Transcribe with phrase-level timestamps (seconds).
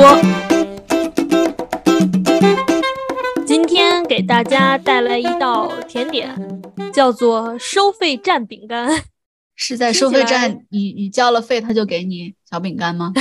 [0.00, 0.18] 说。
[3.46, 6.34] 今天给大家带来一道甜点，
[6.90, 8.88] 叫做收费站饼干。
[9.56, 13.12] 是在收费站，你你交了费，他就给你小饼干吗？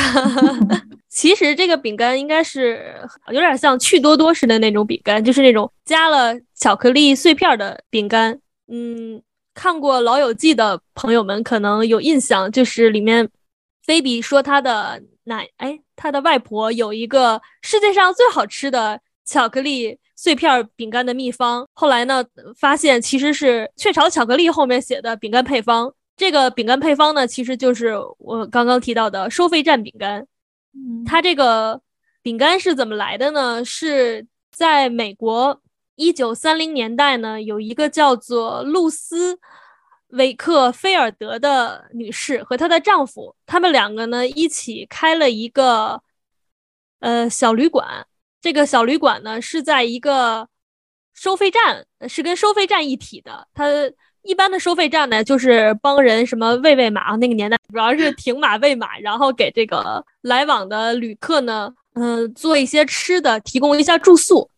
[1.11, 2.95] 其实这个饼干应该是
[3.27, 8.39] 有点像趣多多似的那种饼干，就是那种加了巧克力碎片的饼干。
[8.71, 9.21] 嗯，
[9.53, 13.27] 看过《老友记》的朋友们可能有印象，就是里面
[13.83, 21.67] 菲比说他的奶，哎，他的外婆有一个世界上最好吃的巧克力碎片饼干的秘方。
[21.73, 22.23] 后来呢，
[22.57, 25.93] 发现其实是雀巢巧克力后面写的饼干配方。
[26.15, 30.25] 这个饼干配方呢，其实就是我刚刚提到的收费站饼干。
[30.73, 31.81] 嗯，它这个
[32.21, 33.63] 饼干是怎么来的呢？
[33.65, 35.61] 是在美国
[35.95, 39.35] 一九三零年代呢，有一个叫做露丝·
[40.09, 46.01] 维克菲尔德的女士和她的丈夫，他们两个呢一起开了一个
[46.99, 48.05] 呃小旅馆。
[48.41, 50.47] 这个小旅馆呢是在一个
[51.13, 53.47] 收费站，是跟收费站一体的。
[53.53, 53.65] 它
[54.21, 64.49] 一般的收费站呢，就是帮人什么喂喂马，那个年代主要是停马喂马，然后给这个来往的旅客呢，嗯，做一些吃的，提供一下住宿。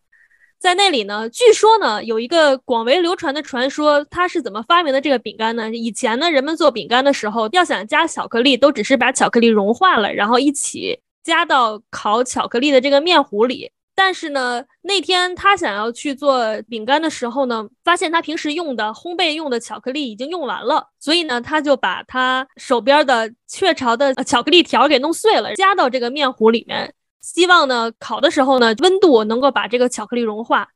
[0.62, 5.68] 在那里呢，据说呢，有一个广为流传的传说，它是怎么发明的这个饼干呢？
[5.72, 13.72] 以前呢，人们做饼干的时候，要想加巧克力，都只是把巧克力融化了，然后一起加到烤巧克力的这个面糊里。
[13.96, 30.68] 但是呢，那天他想要去做饼干的时候呢，发现他平时用的烘焙用的巧克力已经用完了，所以呢，他就把他手边的雀巢的巧克力条给弄碎了，加到这个面糊里面，希望呢烤的时候呢温度能够把这个巧克力融化。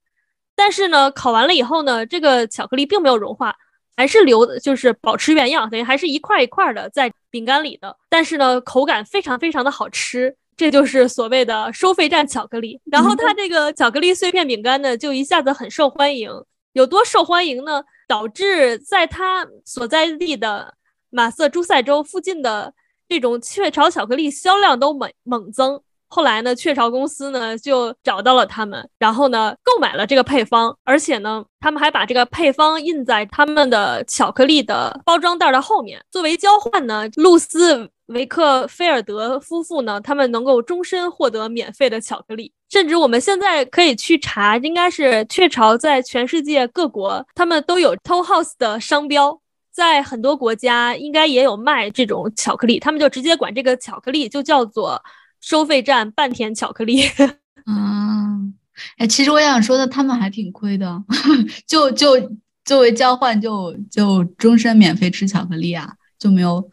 [0.54, 3.54] 但是呢，烤完了以后呢，这个巧克力并没有融化，
[3.94, 7.94] 还是留就是保持原样，等于还是一块一块的在饼干里的。
[8.08, 10.34] 但是呢，口感非常非常的好吃。
[10.56, 16.30] 这就是所谓的收费站巧克力，然后它这个巧克力碎片饼干呢，就一下子很受欢迎。
[16.72, 17.84] 有多受欢迎呢？
[18.08, 20.72] 导致在它所在地的
[21.10, 22.72] 马瑟诸塞州附近的
[23.06, 25.82] 这种雀巢巧克力销量都猛猛增。
[26.08, 37.90] 后来呢，雀巢公司呢就找到了他们，然后呢购买了这个配方，而且呢，他们还把这个配方印在他们的巧克力的包装袋的后面，作为交换呢，露丝。
[38.06, 40.00] 维克菲尔德夫妇呢？
[40.00, 49.36] 他们能够终身获得免费的巧克力，甚至我们现在可以去查，应该是雀巢在全世界各国，他们都有 t o House 的商标，
[49.72, 55.02] 在很多国家应该也有卖这种巧克力，他们就直接管这个巧克力就叫做
[55.40, 57.02] 收费站半甜巧克力。
[57.66, 58.54] 嗯，
[58.98, 61.02] 哎，其实我想说的，他们还挺亏的，
[61.66, 66.70] 就就作为交换，就就终身免费吃巧克力啊，就没有。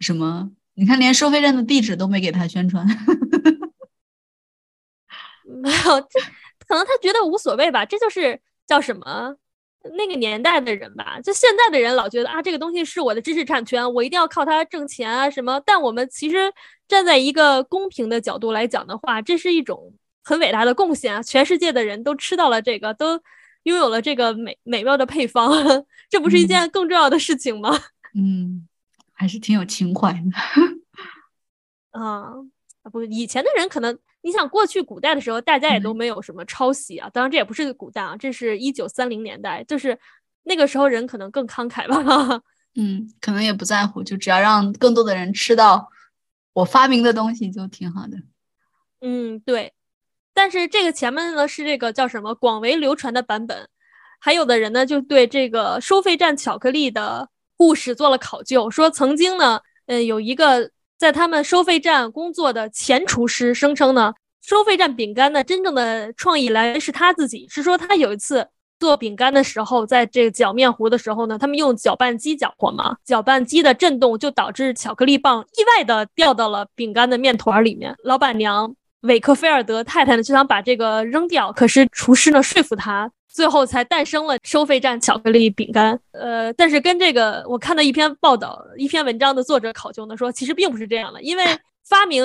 [0.00, 0.52] 什么？
[0.74, 2.86] 你看，连收费站的地址都没给他宣传，
[5.44, 6.20] 没有，这
[6.68, 7.84] 可能他觉得无所谓吧。
[7.84, 9.34] 这就是叫什么？
[9.96, 11.20] 那个年代的人吧。
[11.22, 15.60] 就现在的人老觉得啊，这个东西是我的知识产权，我一定要靠它挣钱啊什么。
[15.64, 16.52] 但我们其实
[16.86, 19.92] 站在一个公平的角度来讲的话，这是一种
[20.24, 21.22] 很伟大的贡献啊！
[21.22, 23.20] 全世界的人都吃到了这个，都
[23.64, 25.52] 拥有了这个美美妙的配方，
[26.10, 27.78] 这不是一件更重要的事情吗？
[28.14, 28.66] 嗯。
[29.20, 30.20] 还是挺有情怀的，
[32.00, 32.34] 啊
[32.92, 37.08] 不，以前的人可能，你想过去古代的时候，大家也都没有什么抄袭啊。
[37.10, 39.98] 当然，这也不是古代啊，这是一九三零年代，就是
[40.42, 42.42] 那个时候人可能更慷慨吧。
[42.76, 45.88] 嗯，可能也不在乎，就只要让更多的人吃到
[46.52, 48.18] 我发明的东西，就挺好的。
[49.00, 49.72] 嗯，对。
[50.34, 53.68] 但是这个前面呢是这个叫什么广为流传的版本，
[54.20, 57.30] 还有的人呢就对这个收费站巧克力的。
[57.60, 68.48] 故事做了考究，说曾经呢，呃，有一个在他们收费站工作的前厨师声称呢，收费站饼干的真正的创意来源是他自己，是说他有一次
[68.80, 77.94] 做饼干的时候，在这个搅面糊的时候呢，他们用搅拌机搅和嘛，搅拌机的震动就导致巧克力棒意外的掉到了饼干的面团里面。
[78.02, 83.08] 老板娘韦克菲尔德太太呢就想把这个扔掉，可是厨师呢说服他。
[83.28, 91.44] 最后才诞生了收费站巧克力饼干，呃，但是跟这个我看到一篇报道，一篇文章的作者考究呢说，其实并不是这样的，因为
[91.86, 92.24] 发明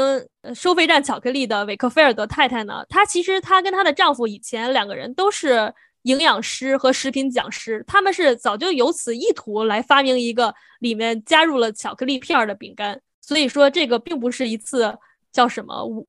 [0.56, 5.74] 收费站巧克力的韦克菲尔德太太呢，她其实她跟她的丈夫以前两个人都是
[6.04, 14.98] 营养师和食品讲师，他们是早就有此意图来发明一个里面加入了巧克力片的饼干，所以说这个并不是一次
[15.32, 16.06] 叫什么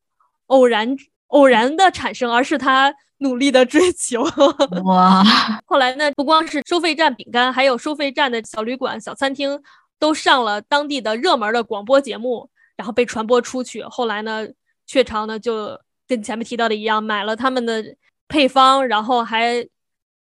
[0.47, 0.97] 偶然
[1.29, 2.95] 偶然的产生，而是他。
[3.19, 4.23] 努力的追求
[4.85, 5.23] 哇！
[5.65, 9.59] 后来呢，不光是收费站饼干，还有收费站的小旅馆、小餐厅，
[10.01, 13.83] 都上了当地的热门的广播节目，然后被传播出去。
[13.85, 14.47] 后来呢，
[14.85, 15.79] 雀巢呢就
[16.09, 17.83] 跟前面提到的一样，买了他们的
[18.29, 19.67] 配方，然后还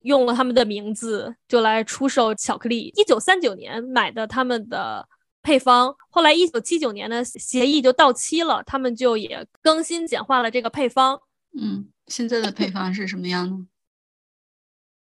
[0.01, 2.93] 用了他们的名字，就来出售巧克力。
[2.97, 5.07] 一九三九年买的他们的
[5.43, 11.21] 配方，后来一九七九年的协议就到期了，他们就也更新简化了这个配方。
[11.59, 13.67] 嗯，现在的配方是什么样呢？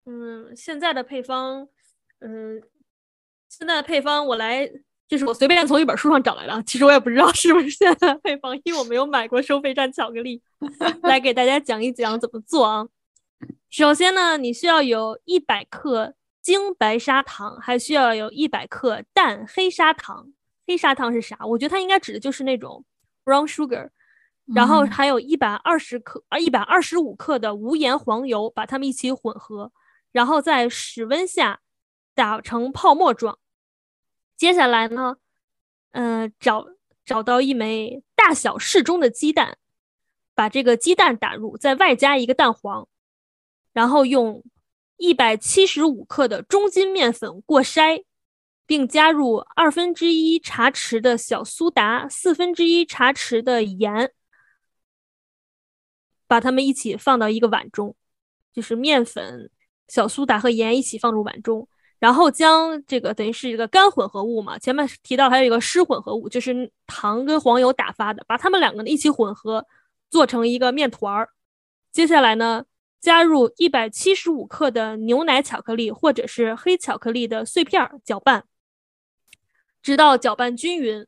[0.06, 1.68] 嗯，现在的配方，
[2.20, 2.62] 嗯，
[3.48, 4.70] 现在的配方我来。
[5.08, 10.40] 就是我随便从一本书上找来的，其实我也不知道是不是现在配方，因为我没有买过收费站巧克力。
[11.02, 12.88] 来给大家讲一讲怎么做啊。
[13.72, 20.32] 首先呢，你需要有一百克精白砂糖，还需要有一百克淡黑砂糖。
[20.66, 21.46] 黑砂糖是啥？
[21.46, 22.86] 我觉得它应该指的就是那种
[23.24, 23.90] brown sugar。
[24.54, 29.72] 然后还有一百二十克啊，一百二十五克的无盐黄油，把它们一起混合，
[30.12, 31.60] 然后在室温下
[32.16, 33.38] 打成泡沫状。
[34.36, 35.18] 接下来呢，
[35.92, 36.66] 嗯，找
[37.06, 39.60] 找到一枚大小适中的鸡蛋，
[40.34, 42.88] 把这个鸡蛋打入，再外加一个蛋黄，
[43.72, 44.44] 然后用
[45.00, 48.04] 一百七十五克的中筋面粉过筛，
[48.66, 54.12] 并加入二分之一茶匙的小苏打、四分之一茶匙的盐，
[56.28, 57.96] 把它们一起放到一个碗中，
[58.54, 59.50] 就是面粉、
[59.88, 61.68] 小苏打和盐一起放入碗中。
[61.98, 69.66] 然后将这个等于是一个干混合物嘛，前面提到还有一个湿混合物，就是糖跟黄油打发的，把它们两个呢一起混合，
[70.10, 71.30] 做成一个面团儿。
[71.92, 72.64] 接下来呢，
[73.00, 78.44] 加入一百七十五克的牛奶巧克力或者是黑巧克力的碎片，搅拌，
[79.82, 81.06] 直到搅拌均匀。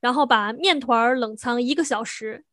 [0.00, 2.46] 然后把面团冷藏一个小时。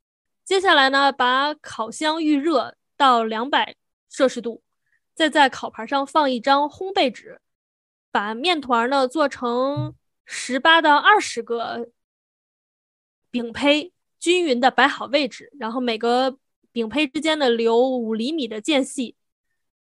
[0.44, 3.78] 接下来呢，把烤箱预热到两百
[4.10, 4.62] 摄氏度，
[5.14, 7.40] 再在烤盘上放一张烘焙纸。
[8.12, 11.90] 把面团呢做成十八到二十个
[13.32, 16.38] 饼胚，均匀的摆好位置，然后每个
[16.78, 19.16] 饼胚之间的留五厘米的间隙，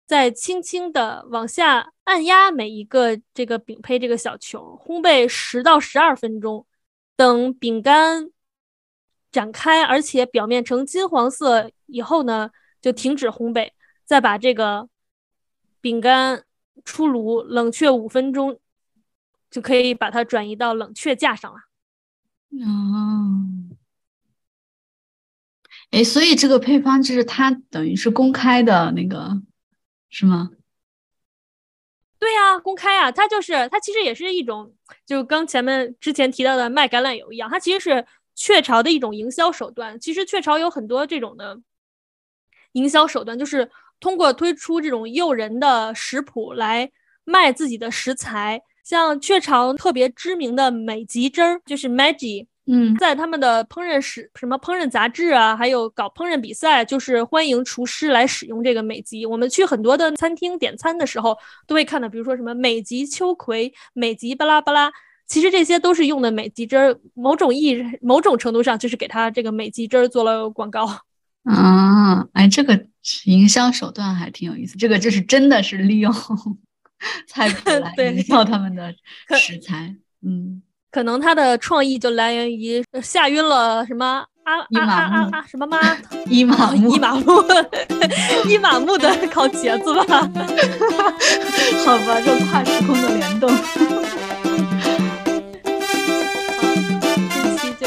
[0.07, 6.65] 再轻轻的往下按压每一个这个饼胚这个小球，烘焙十到十二分钟。
[7.17, 8.31] 等饼干
[9.33, 13.73] 展开，而且表面呈金黄色以后呢，就停止烘焙，
[14.05, 14.89] 再把这个
[15.81, 16.45] 饼干。
[16.85, 18.61] 出炉冷却五分钟，
[19.51, 21.59] 就可以把它转移到冷却架上了。
[22.63, 23.74] 哦，
[25.91, 29.41] 哎，所以这个配方就是它等于是公开的那个，
[30.09, 30.51] 是吗？
[32.19, 34.75] 对呀，公开啊，它就是它其实也是一种，
[35.07, 39.99] 就跟前面之前提到的卖橄榄油一样，它其实是雀巢的一种营销手段。
[40.01, 41.61] 其实雀巢有很多这种的
[42.73, 43.71] 营销手段，就是。
[44.01, 46.91] 通过推出这种诱人的食谱来
[47.25, 59.27] 卖自己的食材，像雀巢特别知名的美极汁儿，就是 Maggi，嗯，在他们的烹饪史什么烹饪杂志啊，还有搞烹饪比赛，就是欢迎厨师来使用这个美极。
[59.27, 64.91] 我们去很多的餐厅点餐的时候，都会看到，比如说什么美极秋葵、美极巴拉巴拉，
[65.27, 70.87] 其实这些都是用的美极汁儿，某种意义、某种程度上就是给他这个美极汁儿做了广告。
[71.45, 72.87] 啊，哎，这个
[73.27, 74.79] 营销手段还挺有意思。
[74.79, 76.11] 这个就是真的是利用
[77.29, 78.95] 菜谱来 营销他们的
[79.39, 79.95] 食材。
[80.23, 80.63] 嗯，
[80.95, 85.77] 可能他的创意就来源于吓晕了什么啊啊啊啊什么妈
[86.31, 87.43] 伊玛 伊玛木
[88.47, 90.21] 伊玛目的烤茄子吧？
[91.85, 93.51] 好吧，这跨时空的联动。
[93.51, 93.57] 好，
[97.35, 97.87] 这期就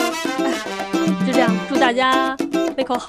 [1.26, 2.36] 就这样，祝大家。
[2.76, 3.08] 胃口好。